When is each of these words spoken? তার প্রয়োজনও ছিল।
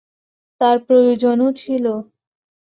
তার 0.61 0.77
প্রয়োজনও 0.85 1.49
ছিল। 1.53 1.85